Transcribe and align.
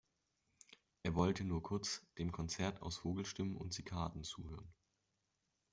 Er 1.03 1.13
wollte 1.13 1.43
nur 1.43 1.61
kurz 1.61 2.01
dem 2.17 2.31
Konzert 2.31 2.81
aus 2.81 2.97
Vogelstimmen 2.97 3.55
und 3.55 3.71
Zikaden 3.71 4.23
zuhören. 4.23 4.73